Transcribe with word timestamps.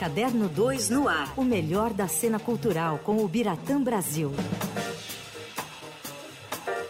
Caderno 0.00 0.48
2 0.48 0.88
no 0.88 1.06
ar. 1.06 1.34
O 1.36 1.44
melhor 1.44 1.92
da 1.92 2.08
cena 2.08 2.38
cultural 2.38 3.00
com 3.00 3.22
o 3.22 3.28
Biratã 3.28 3.78
Brasil. 3.82 4.32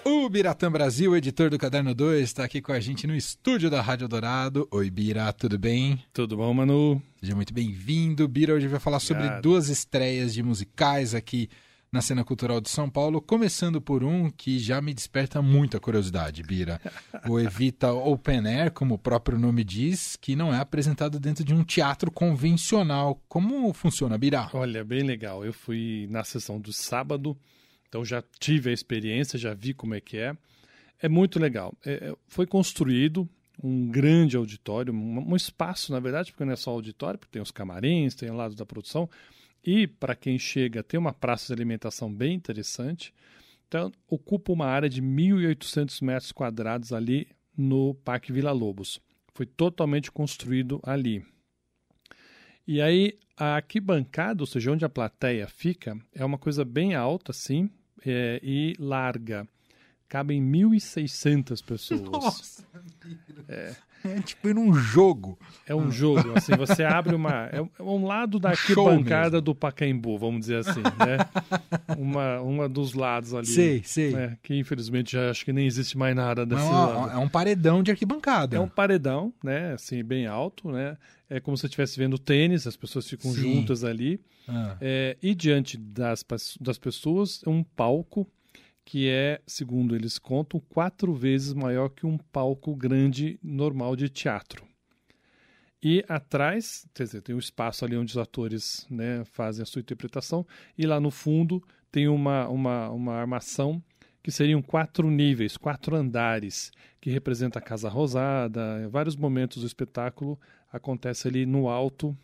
O 0.05 0.29
Biratã 0.29 0.71
Brasil, 0.71 1.17
editor 1.17 1.51
do 1.51 1.59
Caderno 1.59 1.93
2, 1.93 2.23
está 2.23 2.45
aqui 2.45 2.63
com 2.63 2.71
a 2.71 2.79
gente 2.79 3.09
no 3.09 3.17
estúdio 3.17 3.69
da 3.69 3.83
Rádio 3.83 4.07
Dourado. 4.07 4.69
Oi, 4.71 4.89
Bira, 4.89 5.33
tudo 5.33 5.59
bem? 5.59 6.01
Tudo 6.13 6.37
bom, 6.37 6.55
Manu? 6.55 7.03
Seja 7.21 7.35
muito 7.35 7.53
bem-vindo. 7.53 8.29
Bira 8.29 8.55
hoje 8.55 8.69
vai 8.69 8.79
falar 8.79 9.01
sobre 9.01 9.25
Obrigado. 9.25 9.43
duas 9.43 9.69
estreias 9.69 10.33
de 10.33 10.45
musicais 10.45 11.13
aqui 11.13 11.51
na 11.93 12.01
cena 12.01 12.23
cultural 12.23 12.61
de 12.61 12.71
São 12.71 12.89
Paulo, 12.89 13.21
começando 13.21 13.81
por 13.81 14.05
um 14.05 14.31
que 14.31 14.61
já 14.61 14.81
me 14.81 14.95
desperta 14.95 15.43
muita 15.43 15.81
curiosidade, 15.81 16.41
Bira. 16.43 16.81
O 17.29 17.39
Evita 17.41 17.93
Open 17.93 18.47
Air, 18.47 18.71
como 18.71 18.95
o 18.95 18.99
próprio 18.99 19.37
nome 19.37 19.65
diz, 19.65 20.15
que 20.15 20.37
não 20.37 20.55
é 20.55 20.59
apresentado 20.61 21.19
dentro 21.19 21.45
de 21.45 21.53
um 21.53 21.65
teatro 21.65 22.09
convencional. 22.09 23.21
Como 23.29 23.73
funciona, 23.73 24.17
Bira? 24.17 24.49
Olha, 24.53 24.85
bem 24.85 25.03
legal. 25.03 25.45
Eu 25.45 25.53
fui 25.53 26.07
na 26.11 26.23
sessão 26.23 26.61
do 26.61 26.73
sábado, 26.73 27.37
então 27.89 28.05
já 28.05 28.23
tive 28.39 28.71
a 28.71 28.73
experiência, 28.73 29.37
já 29.37 29.53
vi 29.53 29.75
como 29.75 29.95
é 29.95 30.01
que 30.01 30.17
é. 30.17 30.37
É 31.03 31.09
muito 31.09 31.41
legal. 31.41 31.75
É, 31.85 32.15
foi 32.29 32.47
construído 32.47 33.29
um 33.61 33.89
grande 33.89 34.37
auditório, 34.37 34.95
um, 34.95 35.33
um 35.33 35.35
espaço, 35.35 35.91
na 35.91 35.99
verdade, 35.99 36.31
porque 36.31 36.45
não 36.45 36.53
é 36.53 36.57
só 36.57 36.71
auditório, 36.71 37.19
porque 37.19 37.33
tem 37.33 37.43
os 37.43 37.51
camarins, 37.51 38.15
tem 38.15 38.31
o 38.31 38.37
lado 38.37 38.55
da 38.55 38.65
produção, 38.65 39.11
e 39.65 39.87
para 39.87 40.15
quem 40.15 40.39
chega, 40.39 40.83
tem 40.83 40.99
uma 40.99 41.13
praça 41.13 41.49
de 41.49 41.53
alimentação 41.53 42.13
bem 42.13 42.35
interessante. 42.35 43.13
Então, 43.69 43.93
ocupa 44.09 44.53
uma 44.53 44.67
área 44.67 44.89
de 44.89 45.01
1.800 45.01 46.03
metros 46.05 46.33
quadrados 46.33 46.93
ali 46.93 47.29
no 47.57 47.95
Parque 47.95 48.33
Vila 48.33 48.53
Lobos. 48.53 49.01
Foi 49.35 49.47
totalmente 49.47 50.11
construído 50.11 50.81
ali. 50.83 51.25
E 52.67 52.81
aí, 52.81 53.19
a 53.37 53.57
arquibancada, 53.57 54.43
ou 54.43 54.47
seja, 54.47 54.71
onde 54.71 54.85
a 54.85 54.89
plateia 54.89 55.47
fica, 55.47 55.99
é 56.15 56.25
uma 56.25 56.39
coisa 56.39 56.65
bem 56.65 56.95
alta, 56.95 57.31
assim, 57.31 57.71
é, 58.05 58.41
e 58.43 58.75
larga. 58.79 59.47
Cabem 60.09 60.43
1.600 60.43 61.65
pessoas. 61.65 62.01
Nossa, 62.01 62.65
é. 63.49 63.77
É 64.05 64.21
tipo 64.21 64.49
ir 64.49 64.55
num 64.55 64.73
jogo. 64.73 65.39
É 65.67 65.75
um 65.75 65.91
jogo, 65.91 66.33
assim, 66.37 66.57
você 66.57 66.83
abre 66.85 67.15
uma. 67.15 67.49
É 67.53 67.83
um 67.83 68.07
lado 68.07 68.39
da 68.39 68.51
arquibancada 68.51 69.41
do 69.41 69.55
Pacaembu, 69.55 70.19
vamos 70.19 70.41
dizer 70.41 70.57
assim, 70.57 70.83
né? 70.83 71.19
uma, 71.99 72.41
uma 72.41 72.69
dos 72.69 72.95
lados 72.95 73.35
ali. 73.35 73.47
Sei, 73.47 73.83
sei. 73.85 74.13
Né? 74.13 74.39
Que 74.43 74.55
infelizmente 74.57 75.13
já 75.13 75.31
acho 75.31 75.45
que 75.45 75.53
nem 75.53 75.67
existe 75.67 75.99
mais 75.99 76.15
nada 76.17 76.47
desse 76.47 76.63
Não, 76.63 76.73
lado. 76.73 77.13
É 77.13 77.19
um 77.19 77.29
paredão 77.29 77.83
de 77.83 77.91
arquibancada. 77.91 78.57
É 78.57 78.61
um 78.61 78.69
paredão, 78.69 79.33
né? 79.43 79.73
Assim, 79.75 80.03
bem 80.03 80.27
alto, 80.27 80.71
né? 80.71 80.97
É 81.29 81.39
como 81.39 81.57
se 81.57 81.63
você 81.63 81.67
estivesse 81.67 81.99
vendo 81.99 82.19
tênis, 82.19 82.67
as 82.67 82.77
pessoas 82.77 83.09
ficam 83.09 83.33
Sim. 83.33 83.41
juntas 83.41 83.85
ali. 83.85 84.21
Ah. 84.49 84.77
É, 84.81 85.17
e 85.23 85.35
diante 85.35 85.77
das, 85.77 86.25
das 86.61 86.79
pessoas, 86.79 87.43
um 87.47 87.63
palco 87.63 88.27
que 88.85 89.09
é, 89.09 89.41
segundo 89.47 89.95
eles 89.95 90.19
contam, 90.19 90.61
quatro 90.69 91.15
vezes 91.15 91.53
maior 91.53 91.89
que 91.89 92.07
um 92.07 92.19
palco 92.19 92.75
grande 92.75 93.39
normal 93.43 93.95
de 93.95 94.09
teatro. 94.09 94.65
E 95.83 96.05
atrás, 96.09 96.87
quer 96.93 97.05
dizer, 97.05 97.23
tem 97.23 97.35
um 97.35 97.39
espaço 97.39 97.85
ali 97.85 97.97
onde 97.97 98.11
os 98.11 98.19
atores 98.19 98.87
né, 98.91 99.25
fazem 99.25 99.63
a 99.63 99.67
sua 99.67 99.81
interpretação, 99.81 100.47
e 100.77 100.87
lá 100.87 101.01
no 101.01 101.11
fundo 101.11 101.63
tem 101.91 102.07
uma, 102.07 102.47
uma, 102.49 102.91
uma 102.91 103.15
armação 103.15 103.83
que 104.23 104.31
seriam 104.31 104.61
quatro 104.61 105.11
níveis, 105.11 105.57
quatro 105.57 105.97
andares, 105.97 106.71
que 107.01 107.11
representa 107.11 107.59
a 107.59 107.63
Casa 107.63 107.89
Rosada. 107.89 108.87
Vários 108.91 109.17
momentos 109.17 109.63
do 109.63 109.67
espetáculo 109.67 110.39
acontece 110.71 111.27
ali 111.27 111.47
no 111.47 111.69
alto 111.69 112.17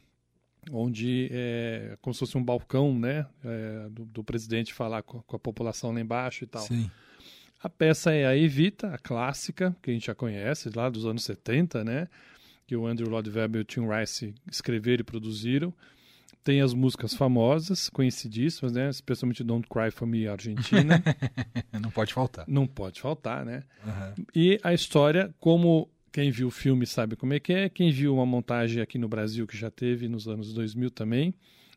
onde 0.70 1.28
é 1.30 1.96
como 2.00 2.12
se 2.14 2.20
fosse 2.20 2.36
um 2.36 2.42
balcão, 2.42 2.98
né, 2.98 3.26
é, 3.44 3.88
do, 3.90 4.04
do, 4.06 4.24
presidente 4.24 4.74
falar 4.74 5.02
com, 5.02 5.22
com, 5.22 5.36
a 5.36 5.38
população 5.38 5.92
lá 5.92 6.00
embaixo 6.00 6.44
e 6.44 6.46
tal. 6.46 6.62
Sim. 6.62 6.90
A 7.62 7.68
peça 7.68 8.12
é 8.12 8.26
a 8.26 8.36
Evita, 8.36 8.88
a 8.88 8.98
clássica, 8.98 9.74
que 9.82 9.90
a 9.90 9.94
gente 9.94 10.06
já 10.06 10.14
conhece, 10.14 10.70
lá 10.74 10.88
dos 10.88 11.06
anos 11.06 11.24
70, 11.24 11.84
né, 11.84 12.08
que 12.66 12.76
o 12.76 12.86
Andrew 12.86 13.08
Lloyd 13.08 13.30
Webber 13.30 13.60
e 13.60 13.62
o 13.62 13.64
Tim 13.64 13.88
Rice 13.88 14.34
escreveram 14.50 15.00
e 15.00 15.04
produziram. 15.04 15.72
Tem 16.44 16.60
as 16.60 16.72
músicas 16.72 17.12
famosas, 17.12 17.88
conhecidíssimas, 17.88 18.72
né, 18.72 18.88
especialmente 18.88 19.42
Don't 19.42 19.66
Cry 19.68 19.90
For 19.90 20.06
Me, 20.06 20.28
Argentina. 20.28 21.02
Não 21.72 21.90
pode 21.90 22.12
faltar. 22.12 22.44
Não 22.46 22.66
pode 22.66 23.00
faltar, 23.00 23.44
né. 23.44 23.64
Uhum. 23.84 24.24
E 24.34 24.60
a 24.62 24.72
história, 24.72 25.34
como 25.40 25.88
quem 26.12 26.30
viu 26.30 26.48
o 26.48 26.50
filme 26.50 26.86
sabe 26.86 27.16
como 27.16 27.34
é 27.34 27.40
que 27.40 27.52
é. 27.52 27.68
Quem 27.68 27.90
viu 27.90 28.14
uma 28.14 28.26
montagem 28.26 28.82
aqui 28.82 28.98
no 28.98 29.08
Brasil, 29.08 29.46
que 29.46 29.56
já 29.56 29.70
teve 29.70 30.08
nos 30.08 30.26
anos 30.26 30.52
2000 30.54 30.90
também, 30.90 31.34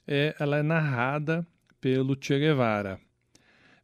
é, 0.07 0.35
ela 0.40 0.57
é 0.57 0.63
narrada 0.63 1.45
pelo 1.79 2.17
Che 2.19 2.40
Guevara. 2.40 3.00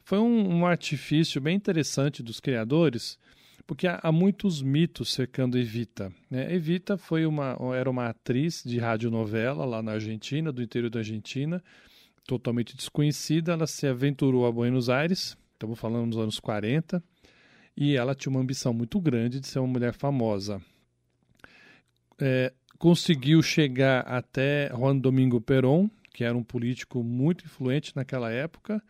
Foi 0.03 0.19
um, 0.19 0.59
um 0.59 0.65
artifício 0.65 1.41
bem 1.41 1.55
interessante 1.55 2.21
dos 2.21 2.39
criadores, 2.39 3.17
porque 3.65 3.87
há, 3.87 3.99
há 4.03 4.11
muitos 4.11 4.61
mitos 4.61 5.11
cercando 5.11 5.57
Evita. 5.57 6.13
Né? 6.29 6.53
Evita 6.53 6.97
foi 6.97 7.25
uma, 7.25 7.57
era 7.75 7.89
uma 7.89 8.09
atriz 8.09 8.63
de 8.63 8.77
radionovela 8.77 9.65
lá 9.65 9.81
na 9.81 9.93
Argentina, 9.93 10.51
do 10.51 10.61
interior 10.61 10.89
da 10.89 10.99
Argentina, 10.99 11.63
totalmente 12.27 12.75
desconhecida. 12.75 13.53
Ela 13.53 13.67
se 13.67 13.87
aventurou 13.87 14.45
a 14.45 14.51
Buenos 14.51 14.89
Aires, 14.89 15.35
estamos 15.53 15.79
falando 15.79 16.07
nos 16.07 16.17
anos 16.17 16.39
40, 16.39 17.03
e 17.75 17.95
ela 17.95 18.15
tinha 18.15 18.31
uma 18.31 18.39
ambição 18.39 18.73
muito 18.73 18.99
grande 18.99 19.39
de 19.39 19.47
ser 19.47 19.59
uma 19.59 19.67
mulher 19.67 19.93
famosa. 19.93 20.61
É, 22.19 22.53
conseguiu 22.77 23.41
chegar 23.41 24.01
até 24.01 24.69
Juan 24.69 24.97
Domingo 24.97 25.41
Perón, 25.41 25.89
que 26.13 26.23
era 26.23 26.37
um 26.37 26.43
político 26.43 27.03
muito 27.03 27.45
influente 27.45 27.95
naquela 27.95 28.31
época. 28.31 28.81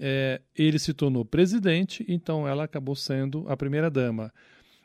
É, 0.00 0.40
ele 0.56 0.78
se 0.78 0.94
tornou 0.94 1.24
presidente, 1.24 2.04
então 2.08 2.46
ela 2.46 2.64
acabou 2.64 2.94
sendo 2.94 3.44
a 3.48 3.56
primeira 3.56 3.90
dama. 3.90 4.32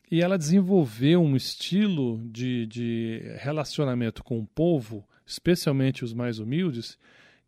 E 0.09 0.21
ela 0.21 0.37
desenvolveu 0.37 1.21
um 1.21 1.35
estilo 1.35 2.19
de, 2.31 2.65
de 2.65 3.21
relacionamento 3.39 4.23
com 4.23 4.39
o 4.39 4.47
povo, 4.47 5.07
especialmente 5.25 6.03
os 6.03 6.13
mais 6.13 6.39
humildes, 6.39 6.97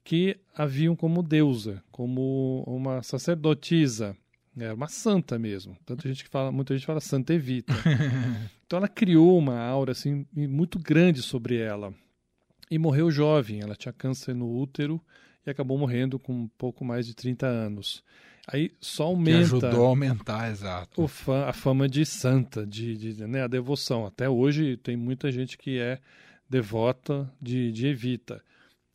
que 0.04 0.38
a 0.56 0.66
viam 0.66 0.96
como 0.96 1.24
deusa, 1.24 1.82
como 1.92 2.64
uma 2.68 3.02
sacerdotisa. 3.02 4.16
Era 4.64 4.74
uma 4.74 4.88
santa 4.88 5.38
mesmo. 5.40 5.78
Tanto 5.86 6.08
gente 6.08 6.24
que 6.24 6.30
fala, 6.30 6.52
muita 6.52 6.76
gente 6.76 6.86
fala 6.86 7.00
Santa 7.00 7.34
Evita. 7.34 7.74
então 8.66 8.78
ela 8.78 8.88
criou 8.88 9.38
uma 9.38 9.60
aura 9.60 9.92
assim 9.92 10.26
muito 10.34 10.80
grande 10.80 11.22
sobre 11.22 11.58
ela. 11.58 11.94
E 12.70 12.78
morreu 12.78 13.10
jovem, 13.10 13.62
ela 13.62 13.76
tinha 13.76 13.92
câncer 13.92 14.36
no 14.36 14.48
útero 14.48 15.02
e 15.46 15.50
acabou 15.50 15.78
morrendo 15.78 16.20
com 16.20 16.34
um 16.34 16.48
pouco 16.48 16.86
mais 16.86 17.06
de 17.08 17.16
30 17.16 17.48
anos. 17.48 18.04
Aí 18.48 18.72
só 18.80 19.06
aumenta. 19.06 19.38
Que 19.38 19.44
ajudou 19.44 19.86
a 19.86 19.90
aumentar, 19.90 20.52
exato. 20.52 21.08
Fã, 21.08 21.46
a 21.46 21.54
fama 21.54 21.88
de 21.88 22.06
santa, 22.06 22.66
de, 22.66 22.96
de 22.98 23.28
né, 23.28 23.44
a 23.44 23.48
devoção. 23.48 24.06
Até 24.06 24.28
hoje 24.28 24.78
tem 24.78 24.98
muita 24.98 25.32
gente 25.32 25.58
que 25.58 25.80
é 25.80 26.00
devota 26.50 27.32
de, 27.42 27.72
de 27.72 27.88
Evita. 27.88 28.44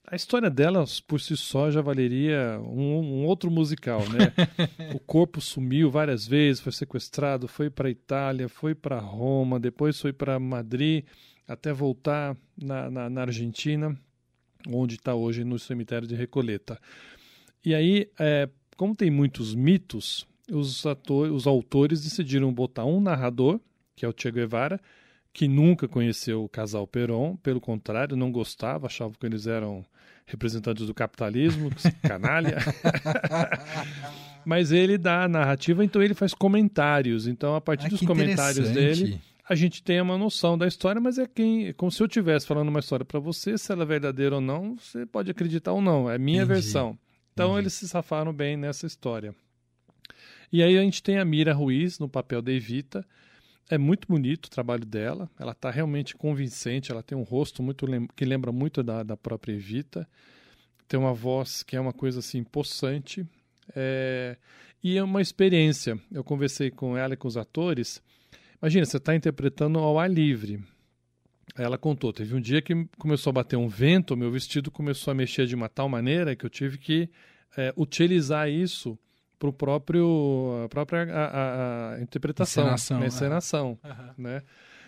A 0.06 0.14
história 0.14 0.50
dela, 0.50 0.84
por 1.06 1.18
si 1.18 1.34
só, 1.34 1.70
já 1.70 1.80
valeria 1.80 2.60
um, 2.60 3.22
um 3.22 3.24
outro 3.24 3.50
musical, 3.50 4.00
né? 4.00 4.32
o 4.94 4.98
corpo 4.98 5.40
sumiu 5.40 5.90
várias 5.90 6.26
vezes, 6.26 6.60
foi 6.60 6.72
sequestrado, 6.72 7.48
foi 7.48 7.70
para 7.70 7.88
Itália, 7.88 8.48
foi 8.48 8.74
para 8.74 8.98
Roma, 8.98 9.58
depois 9.58 9.98
foi 9.98 10.12
para 10.12 10.38
Madrid, 10.38 11.04
até 11.48 11.72
voltar 11.72 12.36
na, 12.56 12.90
na, 12.90 13.10
na 13.10 13.20
Argentina, 13.22 13.98
onde 14.68 14.96
está 14.96 15.14
hoje 15.14 15.42
no 15.42 15.58
cemitério 15.58 16.06
de 16.06 16.14
Recoleta. 16.14 16.78
E 17.64 17.74
aí, 17.74 18.10
é, 18.18 18.48
como 18.76 18.94
tem 18.94 19.10
muitos 19.10 19.54
mitos, 19.54 20.26
os, 20.50 20.84
atores, 20.84 21.32
os 21.32 21.46
autores 21.46 22.02
decidiram 22.02 22.52
botar 22.52 22.84
um 22.84 23.00
narrador, 23.00 23.58
que 23.96 24.04
é 24.04 24.08
o 24.08 24.14
Che 24.14 24.30
Guevara, 24.30 24.78
que 25.34 25.48
nunca 25.48 25.88
conheceu 25.88 26.44
o 26.44 26.48
casal 26.48 26.86
Perón, 26.86 27.34
pelo 27.42 27.60
contrário, 27.60 28.16
não 28.16 28.30
gostava, 28.30 28.86
achava 28.86 29.12
que 29.18 29.26
eles 29.26 29.48
eram 29.48 29.84
representantes 30.24 30.86
do 30.86 30.94
capitalismo, 30.94 31.70
canalha. 32.02 32.56
Mas 34.46 34.70
ele 34.70 34.96
dá 34.96 35.24
a 35.24 35.28
narrativa, 35.28 35.84
então 35.84 36.00
ele 36.00 36.14
faz 36.14 36.32
comentários. 36.32 37.26
Então, 37.26 37.56
a 37.56 37.60
partir 37.60 37.86
ah, 37.86 37.88
dos 37.88 38.00
comentários 38.02 38.70
dele, 38.70 39.20
a 39.48 39.56
gente 39.56 39.82
tem 39.82 40.00
uma 40.00 40.16
noção 40.16 40.56
da 40.56 40.68
história, 40.68 41.00
mas 41.00 41.18
é 41.18 41.26
quem, 41.26 41.72
como 41.72 41.90
se 41.90 42.02
eu 42.02 42.06
estivesse 42.06 42.46
falando 42.46 42.68
uma 42.68 42.80
história 42.80 43.04
para 43.06 43.18
você, 43.18 43.56
se 43.56 43.72
ela 43.72 43.82
é 43.82 43.86
verdadeira 43.86 44.36
ou 44.36 44.40
não, 44.40 44.76
você 44.76 45.06
pode 45.06 45.30
acreditar 45.30 45.72
ou 45.72 45.80
não, 45.80 46.10
é 46.10 46.18
minha 46.18 46.42
Entendi. 46.42 46.52
versão. 46.52 46.98
Então 47.32 47.46
Entendi. 47.46 47.60
eles 47.62 47.72
se 47.72 47.88
safaram 47.88 48.32
bem 48.34 48.56
nessa 48.56 48.86
história. 48.86 49.34
E 50.52 50.62
aí 50.62 50.78
a 50.78 50.82
gente 50.82 51.02
tem 51.02 51.18
a 51.18 51.24
Mira 51.24 51.54
Ruiz 51.54 51.98
no 51.98 52.08
papel 52.08 52.40
da 52.40 52.52
Evita. 52.52 53.04
É 53.70 53.78
muito 53.78 54.06
bonito 54.06 54.46
o 54.46 54.50
trabalho 54.50 54.84
dela, 54.84 55.30
ela 55.38 55.52
está 55.52 55.70
realmente 55.70 56.14
convincente, 56.14 56.92
ela 56.92 57.02
tem 57.02 57.16
um 57.16 57.22
rosto 57.22 57.62
muito 57.62 57.86
lem 57.86 58.06
que 58.14 58.24
lembra 58.24 58.52
muito 58.52 58.82
da, 58.82 59.02
da 59.02 59.16
própria 59.16 59.54
Evita, 59.54 60.06
tem 60.86 61.00
uma 61.00 61.14
voz 61.14 61.62
que 61.62 61.74
é 61.74 61.80
uma 61.80 61.92
coisa 61.92 62.18
assim 62.18 62.44
possante, 62.44 63.26
é... 63.74 64.36
e 64.82 64.98
é 64.98 65.02
uma 65.02 65.22
experiência. 65.22 65.98
Eu 66.12 66.22
conversei 66.22 66.70
com 66.70 66.96
ela 66.96 67.14
e 67.14 67.16
com 67.16 67.26
os 67.26 67.38
atores. 67.38 68.02
Imagina, 68.60 68.84
você 68.84 68.98
está 68.98 69.14
interpretando 69.14 69.78
ao 69.78 69.98
ar 69.98 70.10
livre. 70.10 70.62
ela 71.56 71.78
contou, 71.78 72.12
teve 72.12 72.34
um 72.34 72.40
dia 72.40 72.60
que 72.60 72.86
começou 72.98 73.30
a 73.30 73.34
bater 73.34 73.56
um 73.56 73.68
vento, 73.68 74.14
meu 74.14 74.30
vestido 74.30 74.70
começou 74.70 75.10
a 75.10 75.14
mexer 75.14 75.46
de 75.46 75.54
uma 75.54 75.70
tal 75.70 75.88
maneira 75.88 76.36
que 76.36 76.44
eu 76.44 76.50
tive 76.50 76.76
que 76.76 77.08
é, 77.56 77.72
utilizar 77.76 78.50
isso 78.50 78.98
para 79.44 79.50
o 79.50 79.52
próprio 79.52 80.62
a 80.64 80.68
própria 80.68 81.02
a, 81.12 81.94
a 81.94 82.00
interpretação, 82.00 82.64
Encenação, 82.64 82.98
a 82.98 83.04
é. 83.04 83.06
encenação, 83.06 83.78
né? 84.16 84.42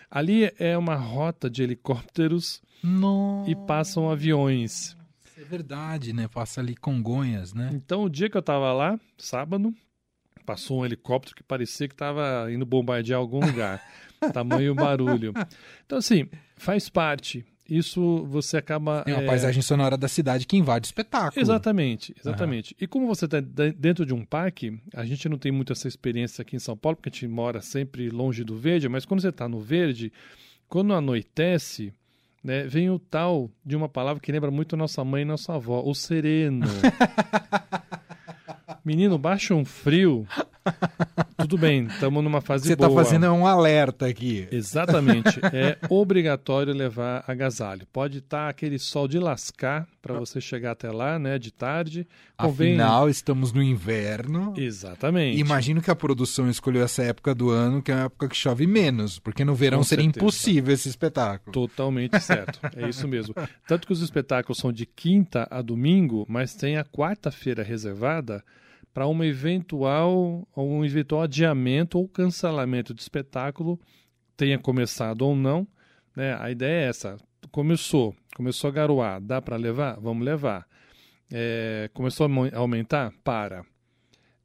Ali 0.09 0.51
é 0.57 0.77
uma 0.77 0.95
rota 0.95 1.49
de 1.49 1.61
helicópteros 1.61 2.61
Nossa, 2.81 3.51
e 3.51 3.55
passam 3.55 4.09
aviões. 4.09 4.95
é 5.37 5.43
verdade, 5.43 6.13
né? 6.13 6.27
Passa 6.27 6.61
ali 6.61 6.75
Congonhas, 6.75 7.53
né? 7.53 7.69
Então, 7.73 8.03
o 8.03 8.09
dia 8.09 8.29
que 8.29 8.37
eu 8.37 8.41
estava 8.41 8.71
lá, 8.71 8.97
sábado, 9.17 9.73
passou 10.45 10.79
um 10.79 10.85
helicóptero 10.85 11.35
que 11.35 11.43
parecia 11.43 11.87
que 11.87 11.93
estava 11.93 12.51
indo 12.51 12.65
bombardear 12.65 13.19
algum 13.19 13.45
lugar. 13.45 13.83
Tamanho 14.33 14.73
barulho. 14.73 15.33
Então, 15.85 15.97
assim, 15.97 16.29
faz 16.55 16.89
parte. 16.89 17.45
Isso 17.69 18.25
você 18.25 18.57
acaba. 18.57 19.03
Tem 19.03 19.13
uma 19.13 19.23
é, 19.23 19.25
paisagem 19.25 19.61
sonora 19.61 19.97
da 19.97 20.07
cidade 20.07 20.45
que 20.45 20.57
invade 20.57 20.85
o 20.85 20.87
espetáculo. 20.87 21.41
Exatamente, 21.41 22.15
exatamente. 22.19 22.75
E 22.79 22.87
como 22.87 23.07
você 23.07 23.25
está 23.25 23.39
dentro 23.39 24.05
de 24.05 24.13
um 24.13 24.23
parque, 24.23 24.79
a 24.93 25.05
gente 25.05 25.27
não 25.27 25.37
tem 25.37 25.51
muito 25.51 25.73
essa 25.73 25.87
experiência 25.87 26.41
aqui 26.41 26.55
em 26.55 26.59
São 26.59 26.77
Paulo, 26.77 26.95
porque 26.95 27.09
a 27.09 27.11
gente 27.11 27.27
mora 27.27 27.61
sempre 27.61 28.09
longe 28.09 28.43
do 28.43 28.57
verde, 28.57 28.87
mas 28.87 29.05
quando 29.05 29.21
você 29.21 29.29
está 29.29 29.47
no 29.47 29.59
verde, 29.59 30.11
quando 30.67 30.93
anoitece, 30.93 31.93
né, 32.43 32.63
vem 32.63 32.89
o 32.89 32.97
tal 32.97 33.51
de 33.65 33.75
uma 33.75 33.89
palavra 33.89 34.21
que 34.21 34.31
lembra 34.31 34.49
muito 34.49 34.77
nossa 34.77 35.03
mãe 35.03 35.23
e 35.23 35.25
nossa 35.25 35.53
avó, 35.53 35.83
o 35.85 35.93
sereno. 35.93 36.65
Menino, 38.83 39.17
baixa 39.17 39.53
um 39.53 39.65
frio. 39.65 40.25
Tudo 41.47 41.61
bem, 41.61 41.85
estamos 41.85 42.21
numa 42.21 42.41
fase 42.41 42.67
Você 42.67 42.75
boa. 42.75 42.89
está 42.89 43.03
fazendo 43.03 43.25
um 43.31 43.47
alerta 43.47 44.05
aqui. 44.05 44.49
Exatamente. 44.51 45.39
É 45.53 45.77
obrigatório 45.89 46.73
levar 46.73 47.23
agasalho. 47.25 47.87
Pode 47.93 48.17
estar 48.17 48.49
aquele 48.49 48.77
sol 48.77 49.07
de 49.07 49.17
lascar 49.17 49.87
para 50.01 50.19
você 50.19 50.41
chegar 50.41 50.71
até 50.71 50.91
lá, 50.91 51.17
né, 51.17 51.39
de 51.39 51.53
tarde. 51.53 52.05
Convém... 52.35 52.73
Afinal, 52.73 53.09
estamos 53.09 53.53
no 53.53 53.63
inverno. 53.63 54.53
Exatamente. 54.57 55.39
Imagino 55.39 55.81
que 55.81 55.89
a 55.89 55.95
produção 55.95 56.49
escolheu 56.49 56.83
essa 56.83 57.01
época 57.01 57.33
do 57.33 57.49
ano, 57.49 57.81
que 57.81 57.93
é 57.93 57.95
uma 57.95 58.05
época 58.07 58.27
que 58.27 58.35
chove 58.35 58.67
menos, 58.67 59.17
porque 59.17 59.45
no 59.45 59.55
verão 59.55 59.77
Com 59.77 59.83
seria 59.85 60.03
certeza. 60.03 60.25
impossível 60.25 60.73
esse 60.73 60.89
espetáculo. 60.89 61.53
Totalmente 61.53 62.19
certo. 62.19 62.59
É 62.75 62.89
isso 62.89 63.07
mesmo. 63.07 63.33
Tanto 63.65 63.87
que 63.87 63.93
os 63.93 64.01
espetáculos 64.01 64.57
são 64.57 64.73
de 64.73 64.85
quinta 64.85 65.47
a 65.49 65.61
domingo, 65.61 66.25
mas 66.27 66.53
tem 66.55 66.75
a 66.75 66.83
quarta-feira 66.83 67.63
reservada 67.63 68.43
para 68.97 69.05
uma 69.05 69.27
eventual 69.27 70.47
um 70.57 70.83
eventual 70.83 71.21
adiamento 71.21 71.99
ou 71.99 72.07
cancelamento 72.07 72.95
de 72.95 73.01
espetáculo, 73.03 73.79
tenha 74.35 74.57
começado 74.57 75.21
ou 75.21 75.35
não. 75.35 75.67
Né? 76.15 76.35
A 76.39 76.49
ideia 76.49 76.85
é 76.85 76.89
essa. 76.89 77.17
Começou, 77.51 78.15
começou 78.35 78.67
a 78.67 78.73
garoar, 78.73 79.21
dá 79.21 79.39
para 79.39 79.55
levar? 79.55 79.99
Vamos 79.99 80.25
levar. 80.25 80.65
É, 81.31 81.91
começou 81.93 82.25
a 82.25 82.57
aumentar? 82.57 83.13
Para. 83.23 83.63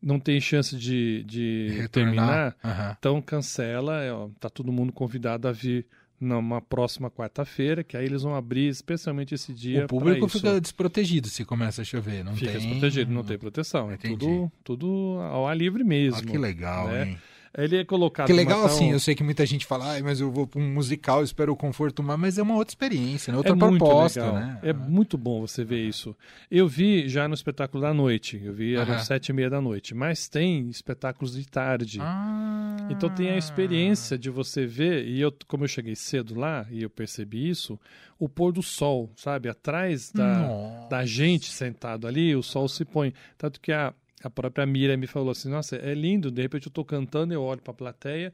Não 0.02 0.20
tem 0.20 0.38
chance 0.38 0.76
de, 0.76 1.24
de 1.24 1.88
terminar? 1.90 2.54
Aham. 2.62 2.96
Então 2.98 3.22
cancela, 3.22 4.02
é, 4.02 4.12
ó, 4.12 4.28
tá 4.38 4.50
todo 4.50 4.70
mundo 4.70 4.92
convidado 4.92 5.48
a 5.48 5.52
vir 5.52 5.86
numa 6.22 6.60
próxima 6.60 7.10
quarta-feira, 7.10 7.82
que 7.82 7.96
aí 7.96 8.06
eles 8.06 8.22
vão 8.22 8.34
abrir 8.34 8.68
especialmente 8.68 9.34
esse 9.34 9.52
dia 9.52 9.84
O 9.84 9.88
público 9.88 10.28
fica 10.28 10.60
desprotegido 10.60 11.28
se 11.28 11.44
começa 11.44 11.82
a 11.82 11.84
chover, 11.84 12.24
não 12.24 12.36
Fica 12.36 12.52
tem... 12.52 12.60
desprotegido, 12.60 13.12
não 13.12 13.24
tem 13.24 13.36
proteção. 13.36 13.90
É 13.90 13.96
tudo, 13.96 14.50
tudo 14.62 15.18
ao 15.20 15.46
ar 15.48 15.56
livre 15.56 15.82
mesmo. 15.82 16.20
Ah, 16.20 16.30
que 16.32 16.38
legal, 16.38 16.88
né? 16.88 17.08
hein? 17.08 17.18
Ele 17.54 17.76
é 17.76 17.84
colocado 17.84 18.26
Que 18.26 18.32
legal, 18.32 18.64
assim, 18.64 18.92
eu 18.92 18.98
sei 18.98 19.14
que 19.14 19.22
muita 19.22 19.44
gente 19.44 19.66
fala, 19.66 19.90
Ai, 19.92 20.00
mas 20.00 20.20
eu 20.20 20.30
vou 20.30 20.46
para 20.46 20.58
um 20.58 20.72
musical, 20.72 21.22
espero 21.22 21.52
o 21.52 21.56
conforto, 21.56 22.02
mais", 22.02 22.18
mas 22.18 22.38
é 22.38 22.42
uma 22.42 22.54
outra 22.54 22.72
experiência, 22.72 23.30
né? 23.30 23.36
outra 23.36 23.52
é 23.52 23.54
muito 23.54 23.78
proposta, 23.78 24.20
legal. 24.24 24.34
né? 24.36 24.58
É 24.62 24.72
muito 24.72 25.18
bom 25.18 25.42
você 25.46 25.62
ver 25.62 25.86
isso. 25.86 26.16
Eu 26.50 26.66
vi 26.66 27.06
já 27.08 27.28
no 27.28 27.34
espetáculo 27.34 27.82
da 27.82 27.92
noite, 27.92 28.40
eu 28.42 28.54
vi 28.54 28.74
eram 28.74 28.94
Aham. 28.94 29.04
sete 29.04 29.28
e 29.28 29.32
meia 29.34 29.50
da 29.50 29.60
noite, 29.60 29.94
mas 29.94 30.28
tem 30.28 30.70
espetáculos 30.70 31.34
de 31.34 31.46
tarde. 31.46 31.98
Ah. 32.00 32.71
Então 32.88 33.08
tem 33.08 33.30
a 33.30 33.38
experiência 33.38 34.18
de 34.18 34.28
você 34.28 34.66
ver, 34.66 35.06
e 35.06 35.20
eu, 35.20 35.32
como 35.46 35.64
eu 35.64 35.68
cheguei 35.68 35.94
cedo 35.94 36.34
lá 36.34 36.66
e 36.70 36.82
eu 36.82 36.90
percebi 36.90 37.48
isso, 37.48 37.78
o 38.18 38.28
pôr 38.28 38.52
do 38.52 38.62
sol, 38.62 39.10
sabe? 39.16 39.48
Atrás 39.48 40.10
da, 40.10 40.46
Nossa. 40.48 40.88
da 40.88 41.06
gente 41.06 41.50
sentado 41.50 42.06
ali, 42.06 42.34
o 42.34 42.42
sol 42.42 42.68
se 42.68 42.84
põe. 42.84 43.14
Tanto 43.38 43.60
que 43.60 43.72
a, 43.72 43.94
a 44.22 44.30
própria 44.30 44.66
Mira 44.66 44.96
me 44.96 45.06
falou 45.06 45.30
assim: 45.30 45.48
nossa, 45.48 45.76
é 45.76 45.94
lindo, 45.94 46.30
de 46.30 46.42
repente 46.42 46.66
eu 46.66 46.70
estou 46.70 46.84
cantando, 46.84 47.32
eu 47.32 47.42
olho 47.42 47.62
para 47.62 47.72
a 47.72 47.76
plateia 47.76 48.32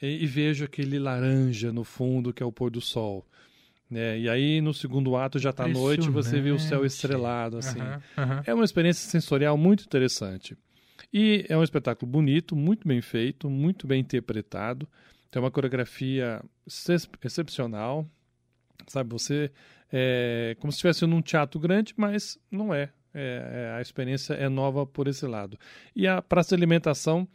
e, 0.00 0.22
e 0.22 0.26
vejo 0.26 0.64
aquele 0.64 0.98
laranja 0.98 1.72
no 1.72 1.84
fundo 1.84 2.32
que 2.32 2.42
é 2.42 2.46
o 2.46 2.52
pôr 2.52 2.70
do 2.70 2.80
sol. 2.80 3.26
Né? 3.90 4.20
E 4.20 4.28
aí 4.28 4.60
no 4.60 4.74
segundo 4.74 5.16
ato 5.16 5.38
já 5.38 5.50
está 5.50 5.66
noite 5.66 6.10
você 6.10 6.40
vê 6.40 6.50
o 6.50 6.58
céu 6.58 6.84
estrelado 6.84 7.58
assim. 7.58 7.80
Aham, 7.80 8.02
aham. 8.16 8.42
É 8.46 8.54
uma 8.54 8.64
experiência 8.64 9.08
sensorial 9.10 9.56
muito 9.56 9.84
interessante. 9.84 10.56
E 11.12 11.44
é 11.48 11.56
um 11.56 11.62
espetáculo 11.62 12.10
bonito, 12.10 12.54
muito 12.54 12.86
bem 12.86 13.00
feito, 13.00 13.48
muito 13.48 13.86
bem 13.86 14.00
interpretado. 14.00 14.88
Tem 15.30 15.40
uma 15.40 15.50
coreografia 15.50 16.42
ex- 16.66 17.08
excepcional. 17.24 18.06
Sabe, 18.86 19.10
você 19.10 19.50
é 19.92 20.56
como 20.60 20.70
se 20.72 20.76
estivesse 20.76 21.06
num 21.06 21.20
teatro 21.22 21.58
grande, 21.58 21.94
mas 21.96 22.38
não 22.50 22.72
é. 22.74 22.90
É- 23.14 23.70
é- 23.74 23.78
a 23.78 23.80
experiência 23.80 24.34
é 24.34 24.48
nova 24.48 24.84
por 24.86 25.08
esse 25.08 25.26
lado. 25.26 25.58
E 25.96 26.06
a 26.06 26.20
praça 26.22 26.50
de 26.50 26.54
alimentação, 26.60 27.26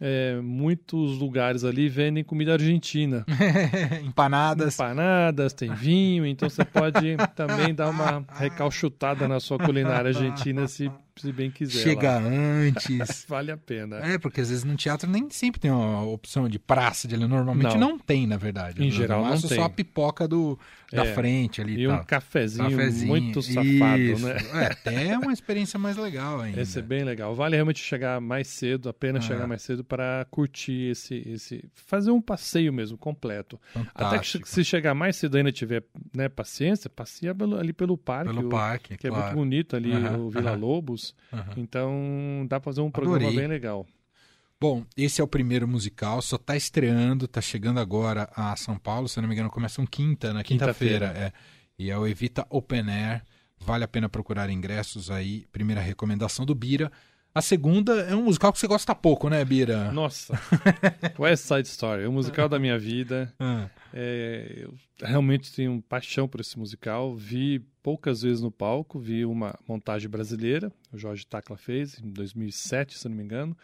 é, 0.00 0.38
muitos 0.42 1.18
lugares 1.18 1.64
ali 1.64 1.88
vendem 1.88 2.22
comida 2.22 2.52
argentina. 2.52 3.24
Empanadas. 4.04 4.74
Empanadas, 4.74 5.52
tem 5.54 5.72
vinho, 5.74 6.26
então 6.26 6.48
você 6.48 6.64
pode 6.64 7.16
também 7.34 7.74
dar 7.74 7.88
uma 7.90 8.24
recalchutada 8.34 9.26
na 9.26 9.40
sua 9.40 9.58
culinária 9.58 10.08
argentina 10.08 10.68
se, 10.68 10.90
se 11.16 11.32
bem 11.32 11.50
quiser. 11.50 11.82
Chega 11.82 12.18
lá. 12.18 12.22
antes. 12.28 13.24
Vale 13.28 13.50
a 13.52 13.56
pena. 13.56 13.96
É, 13.98 14.18
porque 14.18 14.40
às 14.40 14.48
vezes 14.50 14.64
no 14.64 14.76
teatro 14.76 15.08
nem 15.10 15.28
sempre 15.30 15.60
tem 15.60 15.70
uma 15.70 16.02
opção 16.04 16.48
de 16.48 16.58
praça 16.58 17.06
de 17.06 17.14
ali. 17.14 17.26
Normalmente 17.26 17.76
Não. 17.76 17.90
não, 17.92 17.98
tem, 17.98 18.26
na 18.26 18.36
verdade. 18.36 18.82
Em 18.82 18.86
No 18.86 18.92
geral, 18.92 19.22
não 19.22 19.30
máximo, 19.30 19.48
tem. 19.48 19.58
só 19.58 19.64
a 19.64 19.70
pipoca 19.70 20.26
do, 20.26 20.58
da 20.92 21.04
É. 21.04 21.14
frente 21.14 21.60
ali 21.60 21.80
E 21.82 21.88
um 21.88 22.02
cafezinho, 22.04 22.70
Cafezinho, 22.70 23.08
muito 23.08 23.42
safado, 23.42 23.98
isso. 24.02 24.26
né? 24.26 24.36
É, 24.54 24.66
até 24.72 25.06
é 25.08 25.18
uma 25.18 25.32
experiência 25.32 25.78
mais 25.78 25.96
legal 25.96 26.40
ainda. 26.40 26.60
Esse 26.60 26.78
é 26.78 26.82
bem 26.82 27.04
legal. 27.04 27.34
Vale 27.34 27.54
realmente 27.56 27.80
chegar 27.80 28.20
mais 28.20 28.48
cedo, 28.48 28.88
apenas 28.88 29.24
Ah. 29.24 29.28
chegar 29.28 29.46
mais 29.46 29.62
cedo 29.62 29.84
para 29.84 30.26
curtir 30.30 30.90
esse, 30.90 31.22
esse. 31.26 31.64
fazer 31.74 32.10
um 32.10 32.20
passeio 32.20 32.72
mesmo, 32.72 32.96
completo. 32.98 33.60
Até 33.74 33.82
que 33.82 33.92
Fantástico. 33.92 34.48
se 34.48 34.64
chegar 34.64 34.94
mais 34.94 35.16
cedo 35.16 35.36
ainda 35.36 35.52
tiver 35.52 35.82
né, 36.14 36.28
paciência, 36.28 36.88
passeia 36.90 37.34
ali 37.58 37.72
pelo 37.72 37.96
parque. 37.96 38.32
Pelo 38.32 38.46
o- 38.46 38.50
parque, 38.50 38.96
que 38.96 39.06
é 39.06 39.10
claro. 39.10 39.24
muito 39.26 39.36
bonito 39.36 39.76
ali, 39.76 39.92
Aham, 39.92 40.16
o 40.18 40.30
Vila 40.30 40.50
aham. 40.52 40.58
Lobos. 40.60 41.01
Aham. 41.32 41.52
Então 41.56 42.46
dá 42.48 42.58
para 42.60 42.64
fazer 42.64 42.80
um 42.80 42.90
programa 42.90 43.16
Adorei. 43.18 43.36
bem 43.38 43.48
legal. 43.48 43.86
Bom, 44.60 44.84
esse 44.96 45.20
é 45.20 45.24
o 45.24 45.26
primeiro 45.26 45.66
musical, 45.66 46.22
só 46.22 46.38
tá 46.38 46.56
estreando, 46.56 47.26
tá 47.26 47.40
chegando 47.40 47.80
agora 47.80 48.30
a 48.36 48.54
São 48.54 48.78
Paulo, 48.78 49.08
se 49.08 49.20
não 49.20 49.28
me 49.28 49.34
engano, 49.34 49.50
começam 49.50 49.84
quinta, 49.84 50.32
na 50.32 50.44
quinta-feira. 50.44 51.08
Quinta-feira. 51.08 51.34
é. 51.36 51.62
E 51.78 51.90
é 51.90 51.98
o 51.98 52.06
Evita 52.06 52.46
Open 52.48 52.88
Air. 52.88 53.22
Vale 53.58 53.82
a 53.82 53.88
pena 53.88 54.08
procurar 54.08 54.48
ingressos 54.50 55.10
aí. 55.10 55.46
Primeira 55.50 55.80
recomendação 55.80 56.46
do 56.46 56.54
Bira. 56.54 56.92
A 57.34 57.40
segunda 57.40 57.92
é 58.02 58.14
um 58.14 58.24
musical 58.24 58.52
que 58.52 58.58
você 58.58 58.66
gosta 58.66 58.94
pouco, 58.94 59.28
né, 59.30 59.42
Bira? 59.44 59.90
Nossa, 59.90 60.38
West 61.18 61.44
Side 61.44 61.66
Story, 61.66 62.02
é 62.04 62.08
o 62.08 62.12
musical 62.12 62.46
da 62.48 62.58
minha 62.58 62.78
vida. 62.78 63.32
Ah, 63.40 63.68
É, 63.92 64.58
eu 64.64 64.74
realmente 65.00 65.52
tenho 65.52 65.82
paixão 65.88 66.28
por 66.28 66.40
esse 66.40 66.58
musical. 66.58 67.16
Vi 67.16 67.64
poucas 67.82 68.22
vezes 68.22 68.40
no 68.40 68.50
palco, 68.50 68.98
vi 68.98 69.24
uma 69.24 69.58
montagem 69.66 70.08
brasileira, 70.08 70.72
o 70.92 70.98
Jorge 70.98 71.26
Tacla 71.26 71.56
fez 71.56 71.98
em 71.98 72.10
2007, 72.10 72.98
se 72.98 73.08
não 73.08 73.16
me 73.16 73.22
engano. 73.22 73.56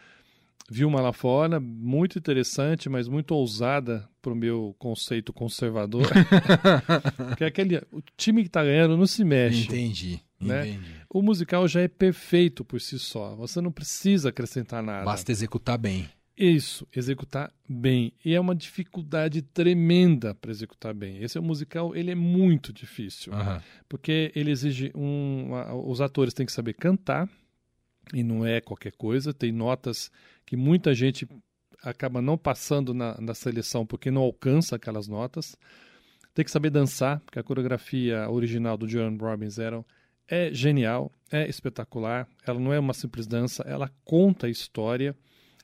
Vi 0.70 0.84
uma 0.84 1.00
lá 1.00 1.14
fora, 1.14 1.58
muito 1.58 2.18
interessante, 2.18 2.90
mas 2.90 3.08
muito 3.08 3.34
ousada 3.34 4.06
para 4.20 4.32
o 4.32 4.36
meu 4.36 4.76
conceito 4.78 5.32
conservador. 5.32 6.06
Porque 7.28 7.44
aquele, 7.44 7.78
o 7.90 8.02
time 8.18 8.42
que 8.42 8.48
está 8.48 8.62
ganhando 8.62 8.94
não 8.94 9.06
se 9.06 9.24
mexe. 9.24 9.62
entendi, 9.64 10.20
né? 10.38 10.68
entendi. 10.68 10.98
O 11.08 11.22
musical 11.22 11.66
já 11.66 11.80
é 11.80 11.88
perfeito 11.88 12.66
por 12.66 12.82
si 12.82 12.98
só. 12.98 13.34
Você 13.36 13.62
não 13.62 13.72
precisa 13.72 14.28
acrescentar 14.28 14.82
nada. 14.82 15.06
Basta 15.06 15.32
executar 15.32 15.78
bem. 15.78 16.06
Isso, 16.38 16.86
executar 16.94 17.52
bem. 17.68 18.12
E 18.24 18.32
é 18.32 18.40
uma 18.40 18.54
dificuldade 18.54 19.42
tremenda 19.42 20.34
para 20.36 20.52
executar 20.52 20.94
bem. 20.94 21.20
Esse 21.20 21.36
é 21.36 21.40
um 21.40 21.44
musical, 21.44 21.96
ele 21.96 22.12
é 22.12 22.14
muito 22.14 22.72
difícil, 22.72 23.32
porque 23.88 24.30
ele 24.36 24.52
exige 24.52 24.92
um, 24.94 25.50
os 25.84 26.00
atores 26.00 26.32
têm 26.32 26.46
que 26.46 26.52
saber 26.52 26.74
cantar 26.74 27.28
e 28.14 28.22
não 28.22 28.46
é 28.46 28.60
qualquer 28.60 28.92
coisa. 28.92 29.34
Tem 29.34 29.50
notas 29.50 30.12
que 30.46 30.56
muita 30.56 30.94
gente 30.94 31.26
acaba 31.82 32.22
não 32.22 32.38
passando 32.38 32.94
na, 32.94 33.20
na 33.20 33.34
seleção 33.34 33.84
porque 33.84 34.08
não 34.08 34.22
alcança 34.22 34.76
aquelas 34.76 35.08
notas. 35.08 35.56
Tem 36.32 36.44
que 36.44 36.52
saber 36.52 36.70
dançar, 36.70 37.18
porque 37.20 37.40
a 37.40 37.42
coreografia 37.42 38.30
original 38.30 38.76
do 38.76 38.86
John 38.86 39.16
Robbins 39.16 39.58
era 39.58 39.84
é 40.28 40.52
genial, 40.52 41.10
é 41.32 41.48
espetacular. 41.48 42.28
Ela 42.46 42.60
não 42.60 42.72
é 42.72 42.78
uma 42.78 42.94
simples 42.94 43.26
dança, 43.26 43.64
ela 43.66 43.90
conta 44.04 44.46
a 44.46 44.50
história. 44.50 45.16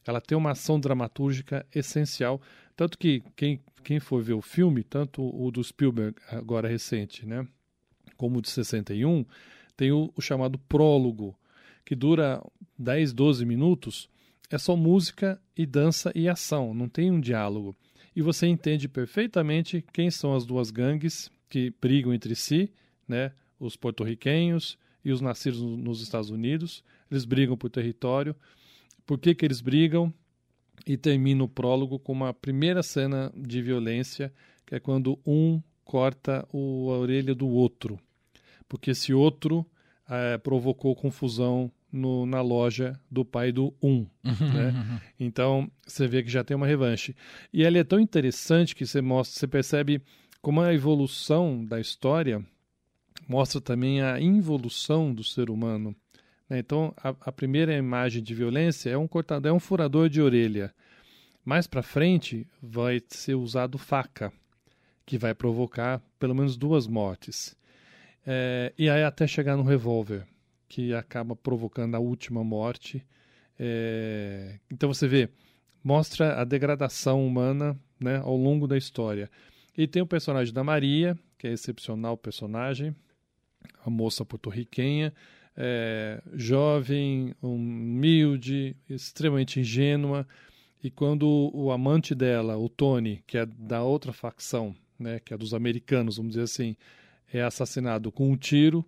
Ela 0.06 0.20
tem 0.20 0.37
uma 0.37 0.52
ação 0.52 0.78
dramatúrgica 0.78 1.66
essencial. 1.75 2.40
Tanto 2.76 2.99
que 2.99 3.23
quem 3.37 3.61
quem 3.84 4.00
for 4.00 4.23
ver 4.23 4.32
o 4.32 4.40
filme, 4.40 4.82
tanto 4.82 5.23
o 5.23 5.50
do 5.50 5.62
Spielberg, 5.62 6.16
agora 6.30 6.66
recente, 6.66 7.26
né, 7.26 7.46
como 8.16 8.38
o 8.38 8.42
de 8.42 8.49
61, 8.49 9.25
tem 9.76 9.92
o, 9.92 10.11
o 10.16 10.23
chamado 10.23 10.58
prólogo, 10.58 11.38
que 11.84 11.94
dura 11.94 12.42
10, 12.78 13.12
12 13.12 13.44
minutos, 13.44 14.08
é 14.50 14.56
só 14.56 14.75
música 14.75 15.40
e 15.56 15.66
dança 15.66 16.11
e 16.14 16.28
ação, 16.28 16.73
não 16.73 16.88
tem 16.88 17.11
um 17.11 17.20
diálogo. 17.20 17.76
E 18.16 18.23
você 18.23 18.46
entende 18.46 18.88
perfeitamente 18.88 19.84
quem 19.92 20.11
são 20.11 20.34
as 20.34 20.46
duas 20.46 20.70
gangues 20.70 21.30
que 21.49 21.75
brigam 21.80 22.14
entre 22.14 22.34
si, 22.34 22.73
né? 23.06 23.32
Os 23.58 23.76
porto-riquenhos 23.76 24.78
e 25.04 25.11
os 25.11 25.20
nascidos 25.20 25.61
nos 25.61 26.00
Estados 26.00 26.30
Unidos. 26.30 26.84
Eles 27.11 27.25
brigam 27.25 27.56
por 27.56 27.70
território. 27.70 28.37
Por 29.06 29.18
que, 29.18 29.34
que 29.34 29.44
eles 29.44 29.61
brigam? 29.61 30.12
E 30.87 30.96
termina 30.96 31.44
o 31.44 31.49
prólogo 31.49 31.99
com 31.99 32.12
uma 32.12 32.34
primeira 32.34 32.82
cena 32.82 33.32
de 33.37 33.62
violência, 33.62 34.32
que 34.66 34.75
é 34.75 34.80
quando 34.80 35.18
um 35.25 35.62
corta 35.84 36.46
o, 36.52 36.90
a 36.90 36.99
orelha 36.99 37.34
do 37.34 37.49
outro. 37.49 37.99
Porque 38.68 38.90
esse 38.90 39.14
outro 39.14 39.64
é, 40.08 40.38
provocou 40.38 40.94
confusão 40.94 41.70
no, 41.92 42.26
na 42.26 42.40
loja 42.40 42.99
do 43.11 43.25
pai 43.25 43.52
do 43.52 43.73
um. 43.80 44.06
Uhum, 44.25 44.52
né? 44.52 44.70
Uhum. 44.70 45.00
Então 45.20 45.70
você 45.87 46.08
vê 46.08 46.23
que 46.23 46.30
já 46.30 46.42
tem 46.42 46.56
uma 46.56 46.66
revanche. 46.66 47.14
E 47.52 47.62
ele 47.62 47.78
é 47.78 47.84
tão 47.84 48.00
interessante 48.00 48.75
que 48.75 48.84
você 48.84 49.00
mostra, 49.00 49.38
você 49.38 49.46
percebe 49.46 50.02
como 50.42 50.61
a 50.61 50.75
evolução 50.75 51.64
da 51.64 51.80
história 51.80 52.44
mostra 53.28 53.61
também 53.61 54.02
a 54.02 54.20
involução 54.20 55.14
do 55.14 55.23
ser 55.23 55.49
humano. 55.50 55.94
Né? 56.49 56.59
Então 56.59 56.95
a, 56.97 57.11
a, 57.21 57.33
primeira 57.33 57.77
imagem 57.77 58.23
de 58.23 58.35
violência 58.35 58.91
é 58.91 58.99
um 58.99 59.09
cortador, 59.09 59.51
é 59.51 59.53
um 59.53 59.61
furador 59.61 60.09
de 60.09 60.21
orelha. 60.21 60.75
Mais 61.45 61.67
para 61.67 61.83
frente 61.83 62.47
vai 62.63 63.03
ser 63.09 63.35
usado 63.35 63.79
faca, 63.79 64.33
que 65.05 65.19
vai 65.19 65.35
provocar 65.35 66.01
pelo 66.19 66.35
menos 66.35 66.57
duas 66.57 66.87
mortes. 66.87 67.55
É, 68.27 68.73
e 68.79 68.89
aí 68.89 69.03
até 69.03 69.27
chegar 69.27 69.57
no 69.57 69.63
revólver 69.63 70.27
que 70.75 70.93
acaba 70.95 71.37
provocando 71.37 71.95
a 71.95 72.01
última 72.01 72.43
morte. 72.43 73.05
É... 73.57 74.59
Então 74.69 74.93
você 74.93 75.07
vê, 75.07 75.29
mostra 75.85 76.41
a 76.41 76.45
degradação 76.45 77.25
humana 77.25 77.79
né, 78.01 78.17
ao 78.17 78.37
longo 78.37 78.67
da 78.67 78.77
história. 78.77 79.31
E 79.77 79.87
tem 79.87 80.03
o 80.03 80.07
personagem 80.07 80.53
da 80.53 80.65
Maria, 80.65 81.17
que 81.39 81.47
é 81.47 81.53
excepcional 81.53 82.17
personagem, 82.17 82.95
a 83.85 83.91
moça 83.91 84.25
porto-riquenha, 84.25 85.13
é, 85.56 86.23
jovem, 86.34 87.34
humilde, 87.42 88.76
extremamente 88.88 89.61
ingênua. 89.61 90.26
E 90.82 90.90
quando 90.90 91.50
o 91.54 91.70
amante 91.70 92.14
dela, 92.14 92.56
o 92.58 92.68
Tony, 92.68 93.23
que 93.26 93.38
é 93.38 93.46
da 93.46 93.82
outra 93.82 94.12
facção, 94.12 94.75
né, 94.99 95.18
que 95.18 95.32
é 95.32 95.37
dos 95.37 95.54
americanos, 95.54 96.16
vamos 96.16 96.32
dizer 96.32 96.44
assim, 96.44 96.76
é 97.32 97.42
assassinado 97.42 98.12
com 98.12 98.30
um 98.30 98.37
tiro, 98.37 98.84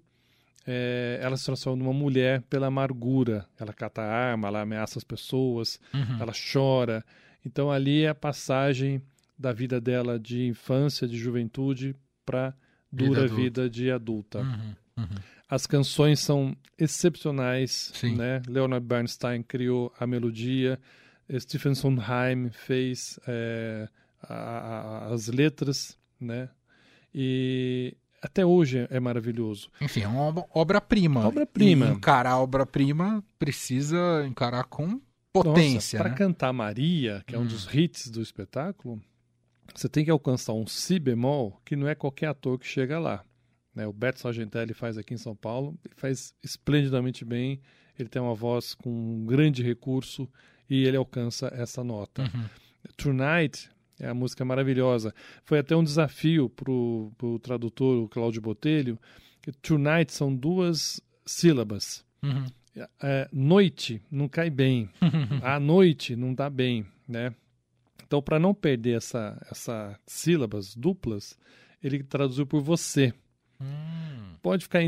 é, 0.66 1.18
ela 1.22 1.36
se 1.36 1.44
transforma 1.44 1.82
numa 1.82 1.94
mulher 1.94 2.42
pela 2.42 2.66
amargura. 2.66 3.46
Ela 3.58 3.72
cata 3.72 4.02
a 4.02 4.12
arma, 4.12 4.48
ela 4.48 4.62
ameaça 4.62 4.98
as 4.98 5.04
pessoas, 5.04 5.80
uhum. 5.94 6.20
ela 6.20 6.32
chora. 6.52 7.04
Então 7.44 7.70
ali 7.70 8.02
é 8.02 8.08
a 8.08 8.14
passagem 8.14 9.00
da 9.38 9.52
vida 9.52 9.80
dela 9.80 10.18
de 10.18 10.46
infância, 10.46 11.06
de 11.06 11.16
juventude, 11.16 11.94
para 12.24 12.52
dura 12.90 13.22
vida, 13.22 13.34
vida, 13.34 13.70
de 13.70 13.90
adulta. 13.90 14.40
Uhum. 14.40 14.74
Uhum. 14.98 15.06
As 15.48 15.66
canções 15.66 16.20
são 16.20 16.56
excepcionais, 16.78 17.92
Sim. 17.94 18.16
né? 18.16 18.42
Leonard 18.48 18.84
Bernstein 18.84 19.42
criou 19.42 19.92
a 19.98 20.06
melodia, 20.06 20.78
Stephen 21.38 21.74
Sondheim 21.74 22.50
fez 22.50 23.18
é, 23.26 23.88
a, 24.22 24.34
a, 24.34 25.14
as 25.14 25.28
letras, 25.28 25.96
né? 26.20 26.48
E 27.14 27.96
até 28.20 28.44
hoje 28.44 28.86
é 28.90 28.98
maravilhoso. 28.98 29.70
Enfim, 29.80 30.02
é 30.02 30.08
uma 30.08 30.44
obra-prima. 30.52 31.26
Obra-prima. 31.26 31.88
Encarar 31.88 32.38
obra-prima 32.38 33.24
precisa 33.38 34.24
encarar 34.26 34.64
com 34.64 35.00
potência. 35.32 35.98
Para 35.98 36.10
né? 36.10 36.16
cantar 36.16 36.52
Maria, 36.52 37.22
que 37.26 37.34
é 37.34 37.38
um 37.38 37.42
hum. 37.42 37.46
dos 37.46 37.72
hits 37.72 38.10
do 38.10 38.20
espetáculo, 38.20 39.00
você 39.74 39.88
tem 39.88 40.04
que 40.04 40.10
alcançar 40.10 40.52
um 40.52 40.66
si 40.66 40.98
bemol 40.98 41.60
que 41.64 41.76
não 41.76 41.88
é 41.88 41.94
qualquer 41.94 42.26
ator 42.26 42.58
que 42.58 42.66
chega 42.66 42.98
lá. 42.98 43.24
Né? 43.76 43.86
O 43.86 43.92
Beto 43.92 44.18
Sargentelli 44.18 44.72
faz 44.72 44.96
aqui 44.96 45.12
em 45.12 45.18
São 45.18 45.36
Paulo, 45.36 45.78
faz 45.96 46.34
esplendidamente 46.42 47.24
bem, 47.24 47.60
ele 47.98 48.08
tem 48.08 48.20
uma 48.20 48.34
voz 48.34 48.74
com 48.74 48.90
um 48.90 49.26
grande 49.26 49.62
recurso 49.62 50.26
e 50.68 50.84
ele 50.84 50.96
alcança 50.96 51.52
essa 51.54 51.84
nota. 51.84 52.22
Uhum. 52.22 52.44
Tonight 52.96 53.70
é 54.00 54.08
a 54.08 54.14
música 54.14 54.44
maravilhosa. 54.44 55.14
Foi 55.44 55.58
até 55.58 55.76
um 55.76 55.84
desafio 55.84 56.48
para 56.48 56.70
o 56.70 57.38
tradutor, 57.42 58.02
o 58.02 58.08
Cláudio 58.08 58.40
Botelho, 58.40 58.98
que 59.42 59.52
tonight 59.52 60.12
são 60.12 60.34
duas 60.34 61.00
sílabas. 61.24 62.04
Uhum. 62.22 62.46
É, 63.02 63.28
noite 63.32 64.02
não 64.10 64.28
cai 64.28 64.50
bem. 64.50 64.88
a 65.42 65.60
noite 65.60 66.16
não 66.16 66.34
dá 66.34 66.48
bem, 66.48 66.86
né? 67.06 67.34
Então, 68.06 68.22
para 68.22 68.38
não 68.38 68.54
perder 68.54 68.98
essa, 68.98 69.38
essa 69.50 69.98
sílabas 70.06 70.74
duplas, 70.76 71.36
ele 71.82 72.02
traduziu 72.02 72.46
por 72.46 72.62
você. 72.62 73.12
Hum. 73.60 74.34
Pode, 74.42 74.64
ficar 74.64 74.80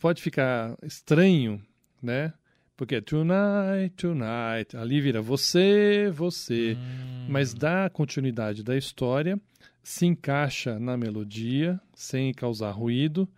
pode 0.00 0.22
ficar 0.22 0.76
estranho, 0.82 1.60
né? 2.02 2.32
Porque 2.76 2.96
é 2.96 3.00
tonight, 3.00 3.94
tonight, 3.96 4.76
ali 4.76 5.00
vira 5.00 5.22
você, 5.22 6.10
você. 6.12 6.76
Hum. 6.76 7.26
Mas 7.28 7.54
dá 7.54 7.88
continuidade 7.88 8.62
da 8.64 8.76
história, 8.76 9.38
se 9.82 10.06
encaixa 10.06 10.78
na 10.78 10.96
melodia, 10.96 11.80
sem 11.94 12.32
causar 12.32 12.70
ruído. 12.72 13.28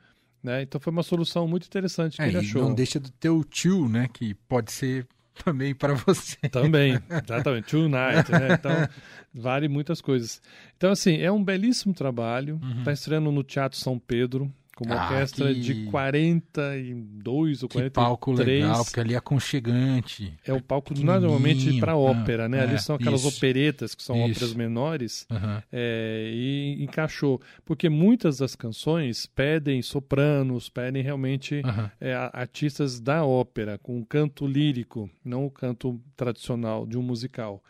Né? 0.42 0.62
Então 0.62 0.80
foi 0.80 0.92
uma 0.92 1.02
solução 1.02 1.46
muito 1.48 1.66
interessante 1.66 2.16
que 2.16 2.22
é, 2.22 2.28
ele 2.28 2.38
achou. 2.38 2.62
não 2.62 2.74
deixa 2.74 3.00
do 3.00 3.10
teu 3.10 3.42
tio, 3.44 3.88
né? 3.88 4.08
Que 4.12 4.32
pode 4.48 4.72
ser 4.72 5.06
também 5.44 5.74
para 5.74 5.94
você. 5.94 6.36
Também, 6.48 6.98
exatamente. 7.24 7.66
Tonight, 7.66 8.30
né? 8.30 8.54
Então, 8.54 8.88
vale 9.34 9.68
muitas 9.68 10.00
coisas. 10.00 10.40
Então, 10.76 10.92
assim, 10.92 11.18
é 11.18 11.30
um 11.30 11.42
belíssimo 11.42 11.92
trabalho. 11.92 12.54
Está 12.54 12.66
uhum. 12.68 12.84
Tá 12.84 12.92
estreando 12.92 13.32
no 13.32 13.42
Teatro 13.42 13.78
São 13.78 13.98
Pedro 13.98 14.50
com 14.76 14.84
uma 14.84 14.94
ah, 14.94 15.04
orquestra 15.04 15.54
que... 15.54 15.60
de 15.60 15.86
42 15.86 17.62
ou 17.62 17.68
que 17.68 17.78
43. 17.78 17.92
palco 17.92 18.32
legal, 18.32 18.84
porque 18.84 19.00
ali 19.00 19.14
é 19.14 19.16
aconchegante. 19.16 20.34
É 20.44 20.52
o 20.52 20.60
palco 20.60 20.92
normalmente 20.94 21.80
para 21.80 21.96
ópera, 21.96 22.44
ah, 22.44 22.48
né? 22.48 22.58
É, 22.58 22.60
ali 22.60 22.78
são 22.78 22.94
aquelas 22.94 23.24
isso. 23.24 23.36
operetas 23.36 23.94
que 23.94 24.02
são 24.02 24.14
isso. 24.16 24.32
óperas 24.32 24.54
menores 24.54 25.26
uhum. 25.30 25.62
é, 25.72 26.30
e 26.30 26.84
encaixou. 26.84 27.40
Porque 27.64 27.88
muitas 27.88 28.36
das 28.36 28.54
canções 28.54 29.24
pedem 29.24 29.80
sopranos, 29.80 30.68
pedem 30.68 31.02
realmente 31.02 31.62
uhum. 31.64 31.90
é, 31.98 32.12
artistas 32.34 33.00
da 33.00 33.24
ópera, 33.24 33.78
com 33.78 34.04
canto 34.04 34.46
lírico, 34.46 35.08
não 35.24 35.46
o 35.46 35.50
canto 35.50 35.98
tradicional 36.14 36.86
de 36.86 36.98
um 36.98 37.02
musical. 37.02 37.64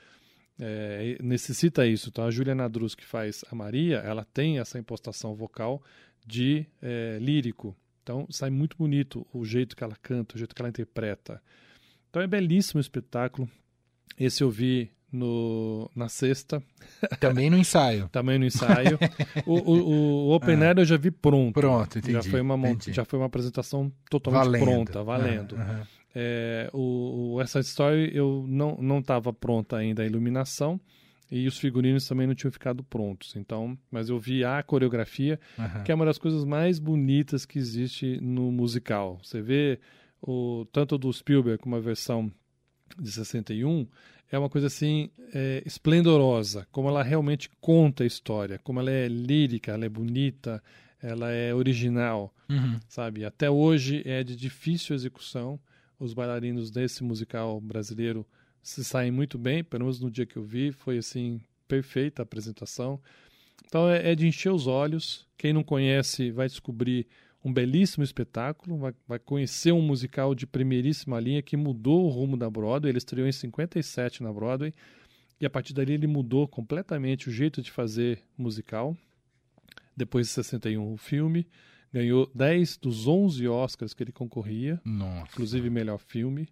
É, 0.58 1.16
necessita 1.22 1.86
isso. 1.86 2.08
Então, 2.08 2.24
a 2.24 2.30
Julia 2.32 2.54
Nadrus, 2.54 2.96
que 2.96 3.04
faz 3.04 3.44
a 3.48 3.54
Maria, 3.54 3.98
ela 3.98 4.26
tem 4.34 4.58
essa 4.58 4.76
impostação 4.76 5.36
vocal 5.36 5.80
de 6.26 6.66
é, 6.82 7.18
lírico. 7.20 7.76
Então 8.02 8.26
sai 8.30 8.50
muito 8.50 8.76
bonito 8.76 9.26
o 9.32 9.44
jeito 9.44 9.76
que 9.76 9.84
ela 9.84 9.96
canta, 10.02 10.34
o 10.34 10.38
jeito 10.38 10.54
que 10.54 10.60
ela 10.60 10.68
interpreta. 10.68 11.40
Então 12.10 12.20
é 12.22 12.26
belíssimo 12.26 12.78
o 12.78 12.80
espetáculo. 12.80 13.48
Esse 14.18 14.42
eu 14.42 14.50
vi 14.50 14.90
no, 15.12 15.90
na 15.94 16.08
sexta. 16.08 16.62
Também 17.20 17.50
no 17.50 17.56
ensaio. 17.56 18.08
Também 18.08 18.38
no 18.38 18.44
ensaio. 18.44 18.98
o, 19.44 19.54
o, 19.54 20.28
o 20.28 20.34
Open 20.34 20.56
ah, 20.62 20.68
Air 20.68 20.78
eu 20.78 20.84
já 20.84 20.96
vi 20.96 21.10
pronto. 21.10 21.54
Pronto, 21.54 21.98
entendi. 21.98 22.12
Já 22.12 22.22
foi 22.22 22.40
uma, 22.40 22.56
entendi. 22.68 22.92
já 22.92 23.04
foi 23.04 23.18
uma 23.18 23.26
apresentação 23.26 23.92
totalmente 24.10 24.44
valendo. 24.44 24.64
pronta, 24.64 25.02
valendo. 25.02 25.56
Ah, 25.58 25.86
é, 26.14 26.70
o, 26.72 27.34
o, 27.34 27.40
essa 27.42 27.60
história 27.60 28.10
eu 28.14 28.46
não 28.48 28.98
estava 29.00 29.32
pronta 29.32 29.76
ainda 29.76 30.02
a 30.02 30.06
iluminação 30.06 30.80
e 31.30 31.46
os 31.46 31.58
figurinos 31.58 32.06
também 32.06 32.26
não 32.26 32.34
tinham 32.34 32.52
ficado 32.52 32.84
prontos. 32.84 33.34
Então, 33.36 33.76
mas 33.90 34.08
eu 34.08 34.18
vi 34.18 34.44
a 34.44 34.62
coreografia, 34.62 35.40
uhum. 35.58 35.82
que 35.84 35.92
é 35.92 35.94
uma 35.94 36.04
das 36.04 36.18
coisas 36.18 36.44
mais 36.44 36.78
bonitas 36.78 37.44
que 37.44 37.58
existe 37.58 38.18
no 38.20 38.52
musical. 38.52 39.18
Você 39.22 39.40
vê 39.42 39.80
o 40.20 40.66
tanto 40.72 40.96
do 40.96 41.12
Spielberg 41.12 41.62
como 41.62 41.76
a 41.76 41.80
versão 41.80 42.30
de 42.98 43.10
61 43.10 43.86
é 44.30 44.38
uma 44.38 44.48
coisa 44.48 44.66
assim 44.66 45.10
é, 45.32 45.62
esplendorosa, 45.64 46.66
como 46.72 46.88
ela 46.88 47.02
realmente 47.02 47.48
conta 47.60 48.02
a 48.02 48.06
história, 48.06 48.58
como 48.58 48.80
ela 48.80 48.90
é 48.90 49.06
lírica, 49.08 49.72
ela 49.72 49.84
é 49.84 49.88
bonita, 49.88 50.62
ela 51.00 51.30
é 51.30 51.54
original, 51.54 52.34
uhum. 52.48 52.78
sabe? 52.88 53.24
Até 53.24 53.48
hoje 53.48 54.02
é 54.04 54.24
de 54.24 54.34
difícil 54.34 54.94
execução. 54.94 55.60
Os 55.98 56.12
bailarinos 56.12 56.70
desse 56.70 57.02
musical 57.02 57.60
brasileiro 57.60 58.26
se 58.66 58.82
saem 58.82 59.12
muito 59.12 59.38
bem, 59.38 59.62
pelo 59.62 59.84
menos 59.84 60.00
no 60.00 60.10
dia 60.10 60.26
que 60.26 60.36
eu 60.36 60.42
vi, 60.42 60.72
foi 60.72 60.98
assim, 60.98 61.40
perfeita 61.68 62.20
a 62.20 62.24
apresentação. 62.24 63.00
Então 63.64 63.88
é, 63.88 64.10
é 64.10 64.14
de 64.16 64.26
encher 64.26 64.50
os 64.50 64.66
olhos. 64.66 65.24
Quem 65.38 65.52
não 65.52 65.62
conhece 65.62 66.32
vai 66.32 66.48
descobrir 66.48 67.06
um 67.44 67.52
belíssimo 67.52 68.02
espetáculo, 68.02 68.76
vai, 68.76 68.92
vai, 69.06 69.18
conhecer 69.20 69.70
um 69.70 69.80
musical 69.80 70.34
de 70.34 70.48
primeiríssima 70.48 71.20
linha 71.20 71.40
que 71.42 71.56
mudou 71.56 72.06
o 72.06 72.08
rumo 72.08 72.36
da 72.36 72.50
Broadway. 72.50 72.90
Ele 72.90 72.98
estreou 72.98 73.28
em 73.28 73.32
57 73.32 74.20
na 74.24 74.32
Broadway 74.32 74.74
E 75.40 75.46
a 75.46 75.50
partir 75.50 75.72
dali 75.72 75.92
ele 75.92 76.08
mudou 76.08 76.48
completamente 76.48 77.28
o 77.28 77.32
jeito 77.32 77.62
de 77.62 77.70
fazer 77.70 78.20
musical. 78.36 78.96
Depois 79.96 80.26
de 80.26 80.32
61 80.32 80.92
o 80.92 80.96
filme, 80.96 81.46
ganhou 81.92 82.28
10 82.34 82.78
dos 82.78 83.06
11 83.06 83.46
Oscars 83.46 83.94
que 83.94 84.02
ele 84.02 84.12
concorria, 84.12 84.80
Nossa. 84.84 85.30
inclusive 85.30 85.70
melhor 85.70 85.98
filme. 85.98 86.48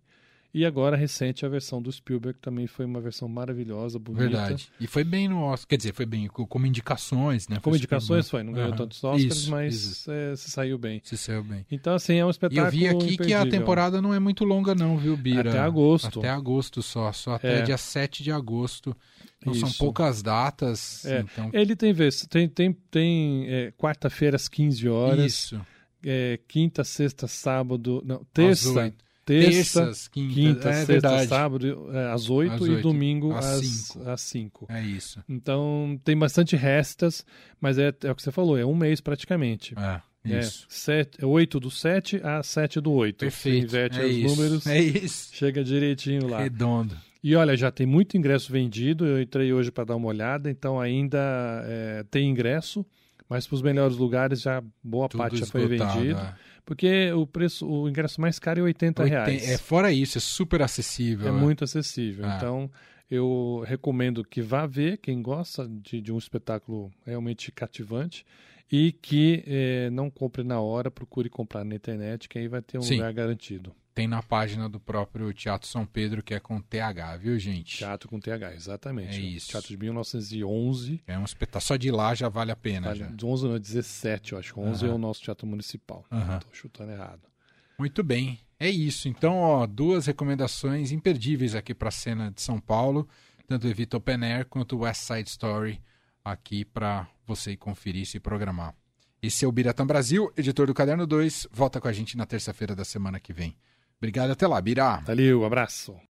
E 0.54 0.64
agora, 0.64 0.96
recente, 0.96 1.44
a 1.44 1.48
versão 1.48 1.82
do 1.82 1.90
Spielberg 1.90 2.38
também 2.38 2.68
foi 2.68 2.84
uma 2.84 3.00
versão 3.00 3.26
maravilhosa, 3.28 3.98
bonita. 3.98 4.22
Verdade. 4.22 4.68
E 4.78 4.86
foi 4.86 5.02
bem 5.02 5.26
no 5.26 5.40
Oscar. 5.42 5.66
Quer 5.70 5.76
dizer, 5.78 5.92
foi 5.92 6.06
bem 6.06 6.28
co- 6.28 6.46
como 6.46 6.64
indicações, 6.64 7.48
né? 7.48 7.56
Como 7.60 7.74
Foi 7.74 7.78
indicações 7.78 8.30
foi, 8.30 8.44
não 8.44 8.52
ganhou 8.52 8.68
Aham. 8.68 8.76
tantos 8.76 9.02
Oscars, 9.02 9.36
Isso, 9.38 9.50
mas 9.50 9.74
isso. 9.74 10.10
é, 10.12 10.36
se 10.36 10.48
saiu 10.52 10.78
bem. 10.78 11.00
Se 11.02 11.18
saiu 11.18 11.42
bem. 11.42 11.66
Então, 11.70 11.94
assim, 11.96 12.14
é 12.14 12.24
um 12.24 12.28
E 12.28 12.30
espetáculo 12.30 12.66
eu 12.66 12.70
vi 12.70 12.86
aqui 12.86 13.16
que 13.16 13.22
a 13.34 13.40
imperdível. 13.40 13.50
temporada 13.50 14.00
não 14.00 14.14
é 14.14 14.20
muito 14.20 14.44
longa, 14.44 14.76
não, 14.76 14.96
viu, 14.96 15.16
Bira? 15.16 15.50
Até 15.50 15.58
agosto. 15.58 16.20
Até 16.20 16.30
agosto 16.30 16.82
só. 16.82 17.10
Só 17.12 17.32
até 17.34 17.58
É. 17.58 17.62
dia 17.62 17.76
7 17.76 18.22
de 18.22 18.30
agosto. 18.30 18.96
Então 19.40 19.52
são 19.54 19.72
poucas 19.72 20.22
datas. 20.22 21.04
É. 21.04 21.18
Então, 21.20 21.50
Ele 21.52 21.74
tem 21.74 21.92
vez, 21.92 22.24
tem, 22.30 22.48
tem, 22.48 22.72
tem 22.90 23.44
é, 23.48 23.72
quarta-feira 23.72 24.36
às 24.36 24.46
15 24.48 24.88
horas, 24.88 25.32
isso. 25.32 25.60
é, 26.04 26.38
quinta, 26.46 26.84
sexta, 26.84 27.26
sábado, 27.26 28.00
não, 28.06 28.24
terça. 28.32 28.94
Terça, 29.24 29.80
Terças, 29.84 30.08
quintas. 30.08 30.34
quinta, 30.34 30.68
é 30.68 30.72
sexta, 30.74 30.92
verdade. 30.92 31.26
sábado, 31.28 31.90
é, 31.92 32.12
às 32.12 32.28
8 32.30 32.52
Às 32.54 32.60
e 32.70 32.76
domingo 32.82 33.32
Às 33.34 33.44
às 33.46 33.66
cinco. 33.66 34.08
às 34.08 34.20
5. 34.20 34.66
É 34.68 34.82
isso. 34.82 35.24
Então 35.28 35.98
tem 36.04 36.16
bastante 36.16 36.56
restas, 36.56 37.24
mas 37.60 37.78
é, 37.78 37.92
é 38.04 38.10
o 38.10 38.14
que 38.14 38.22
você 38.22 38.30
falou, 38.32 38.56
é 38.58 38.64
um 38.66 38.74
mês 38.74 39.00
praticamente. 39.00 39.74
É, 39.78 40.00
É, 40.26 40.40
isso. 40.40 40.64
sete, 40.68 41.24
8 41.24 41.60
do 41.60 41.70
7 41.70 42.20
a 42.24 42.42
7 42.42 42.80
do 42.80 42.92
8. 42.92 43.18
Perfeito. 43.18 43.60
Você 43.60 43.64
inverte 43.66 44.00
é 44.00 44.04
os 44.06 44.16
isso. 44.16 44.36
números, 44.36 44.66
É 44.66 44.80
isso. 44.80 45.30
chega 45.34 45.62
direitinho 45.64 46.26
lá. 46.28 46.42
Redondo. 46.42 46.96
E 47.22 47.34
olha, 47.36 47.56
já 47.56 47.70
tem 47.70 47.86
muito 47.86 48.16
ingresso 48.18 48.52
vendido. 48.52 49.06
Eu 49.06 49.20
entrei 49.20 49.52
hoje 49.52 49.70
para 49.70 49.84
dar 49.84 49.96
uma 49.96 50.08
olhada, 50.08 50.50
então 50.50 50.78
ainda 50.80 51.18
é, 51.66 52.04
tem 52.10 52.28
ingresso, 52.28 52.84
mas 53.28 53.46
para 53.46 53.54
os 53.54 53.62
melhores 53.62 53.96
lugares 53.96 54.42
já 54.42 54.62
boa 54.82 55.08
Tudo 55.08 55.18
parte 55.18 55.38
já 55.38 55.46
foi 55.46 55.62
esgotado, 55.62 55.98
vendido. 56.00 56.20
é. 56.20 56.34
Porque 56.64 57.12
o 57.12 57.26
preço, 57.26 57.68
o 57.68 57.88
ingresso 57.88 58.20
mais 58.20 58.38
caro 58.38 58.60
é 58.60 58.62
80 58.62 59.02
Oiten- 59.02 59.14
reais. 59.16 59.48
É 59.48 59.58
fora 59.58 59.92
isso, 59.92 60.18
é 60.18 60.20
super 60.20 60.62
acessível. 60.62 61.26
É 61.26 61.30
é. 61.30 61.32
muito 61.32 61.62
acessível. 61.64 62.24
É. 62.24 62.36
Então, 62.36 62.70
eu 63.10 63.62
recomendo 63.66 64.24
que 64.24 64.40
vá 64.40 64.66
ver, 64.66 64.98
quem 64.98 65.20
gosta 65.20 65.68
de, 65.68 66.00
de 66.00 66.12
um 66.12 66.18
espetáculo 66.18 66.90
realmente 67.04 67.52
cativante, 67.52 68.24
e 68.72 68.92
que 68.92 69.44
eh, 69.46 69.90
não 69.90 70.10
compre 70.10 70.42
na 70.42 70.58
hora, 70.58 70.90
procure 70.90 71.28
comprar 71.28 71.64
na 71.64 71.74
internet, 71.74 72.28
que 72.28 72.38
aí 72.38 72.48
vai 72.48 72.62
ter 72.62 72.78
um 72.78 72.82
Sim. 72.82 72.94
lugar 72.96 73.12
garantido. 73.12 73.74
Tem 73.94 74.08
na 74.08 74.20
página 74.22 74.68
do 74.68 74.80
próprio 74.80 75.32
Teatro 75.32 75.68
São 75.68 75.86
Pedro, 75.86 76.20
que 76.20 76.34
é 76.34 76.40
com 76.40 76.60
TH, 76.60 77.16
viu, 77.16 77.38
gente? 77.38 77.78
Teatro 77.78 78.08
com 78.08 78.18
TH, 78.18 78.52
exatamente. 78.54 79.16
É 79.16 79.20
isso. 79.20 79.50
Teatro 79.50 79.68
de 79.68 79.76
1911. 79.76 81.00
É 81.06 81.16
um 81.16 81.24
espetáculo. 81.24 81.62
Só 81.62 81.76
de 81.76 81.90
lá 81.92 82.12
já 82.12 82.28
vale 82.28 82.50
a 82.50 82.56
pena. 82.56 82.88
Vale, 82.88 82.98
já. 83.00 83.06
de 83.06 83.24
11 83.24 83.48
não, 83.48 83.58
17, 83.58 84.32
eu 84.32 84.38
acho. 84.38 84.58
11 84.58 84.84
é 84.84 84.88
Aham. 84.88 84.96
o 84.96 84.98
nosso 84.98 85.22
teatro 85.22 85.46
municipal. 85.46 86.04
Estou 86.10 86.52
chutando 86.52 86.90
errado. 86.90 87.22
Muito 87.78 88.02
bem. 88.02 88.40
É 88.58 88.68
isso. 88.68 89.08
Então, 89.08 89.36
ó, 89.38 89.66
duas 89.66 90.06
recomendações 90.06 90.90
imperdíveis 90.90 91.54
aqui 91.54 91.72
para 91.72 91.88
a 91.88 91.92
cena 91.92 92.32
de 92.32 92.40
São 92.42 92.58
Paulo, 92.58 93.08
tanto 93.46 93.66
o 93.66 93.70
Evita 93.70 93.96
Open 93.96 94.24
Air 94.24 94.46
quanto 94.46 94.74
o 94.76 94.80
West 94.80 95.02
Side 95.02 95.28
Story, 95.28 95.80
aqui 96.24 96.64
para 96.64 97.06
você 97.26 97.52
ir 97.52 97.56
conferir 97.56 98.02
e 98.02 98.06
se 98.06 98.18
programar. 98.18 98.74
Esse 99.22 99.44
é 99.44 99.48
o 99.48 99.52
Biratã 99.52 99.86
Brasil, 99.86 100.32
editor 100.36 100.66
do 100.66 100.74
Caderno 100.74 101.06
2. 101.06 101.48
Volta 101.52 101.80
com 101.80 101.88
a 101.88 101.92
gente 101.92 102.16
na 102.16 102.26
terça-feira 102.26 102.74
da 102.74 102.84
semana 102.84 103.20
que 103.20 103.32
vem. 103.32 103.56
Obrigado, 104.04 104.32
até 104.32 104.46
lá, 104.46 104.60
Birá. 104.60 104.96
Valeu, 105.06 105.46
abraço. 105.46 105.96